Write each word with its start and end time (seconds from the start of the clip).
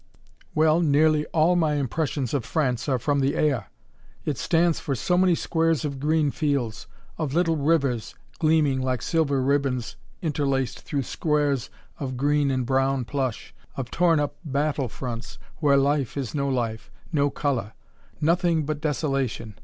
"Well, 0.55 0.79
nearly 0.81 1.27
all 1.27 1.53
of 1.53 1.59
my 1.59 1.75
impressions 1.75 2.33
of 2.33 2.43
France 2.43 2.89
are 2.89 2.97
from 2.97 3.19
the 3.19 3.35
air. 3.35 3.67
It 4.25 4.39
stands 4.39 4.79
for 4.79 4.95
so 4.95 5.15
many 5.15 5.35
squares 5.35 5.85
of 5.85 5.99
green 5.99 6.31
fields, 6.31 6.87
of 7.19 7.35
little 7.35 7.55
rivers 7.57 8.15
gleaming 8.39 8.81
like 8.81 9.03
silver 9.03 9.39
ribbons 9.43 9.97
interlaced 10.23 10.79
through 10.81 11.03
squares 11.03 11.69
of 11.99 12.17
green 12.17 12.49
and 12.49 12.65
brown 12.65 13.05
plush, 13.05 13.53
of 13.77 13.91
torn 13.91 14.19
up 14.19 14.37
battlefronts 14.43 15.37
where 15.57 15.79
there 15.79 16.05
is 16.15 16.33
no 16.33 16.49
life, 16.49 16.89
no 17.13 17.29
color 17.29 17.73
nothing 18.19 18.65
but 18.65 18.81
desolation. 18.81 19.53